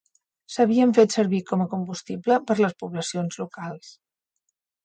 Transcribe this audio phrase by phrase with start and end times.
[0.53, 3.93] S'havien fet servir com a combustible per les poblacions locals.